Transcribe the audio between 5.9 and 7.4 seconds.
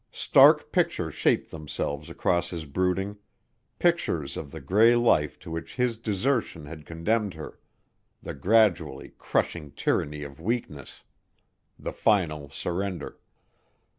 desertion had condemned